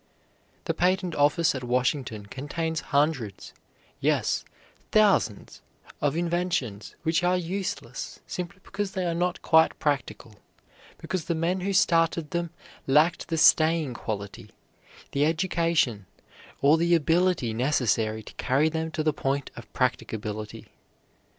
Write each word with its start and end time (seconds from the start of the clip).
The 0.65 0.73
Patent 0.73 1.13
Office 1.13 1.53
at 1.53 1.63
Washington 1.63 2.25
contains 2.25 2.79
hundreds, 2.89 3.53
yes, 3.99 4.43
thousands, 4.91 5.61
of 6.01 6.17
inventions 6.17 6.95
which 7.03 7.23
are 7.23 7.37
useless 7.37 8.19
simply 8.25 8.61
because 8.63 8.93
they 8.93 9.05
are 9.05 9.13
not 9.13 9.43
quite 9.43 9.77
practical, 9.77 10.37
because 10.97 11.25
the 11.25 11.35
men 11.35 11.59
who 11.59 11.71
started 11.71 12.31
them 12.31 12.49
lacked 12.87 13.27
the 13.27 13.37
staying 13.37 13.93
quality, 13.93 14.49
the 15.11 15.23
education, 15.23 16.07
or 16.63 16.79
the 16.79 16.95
ability 16.95 17.53
necessary 17.53 18.23
to 18.23 18.33
carry 18.37 18.69
them 18.69 18.89
to 18.89 19.03
the 19.03 19.13
point 19.13 19.51
of 19.55 19.71
practicability. 19.71 20.69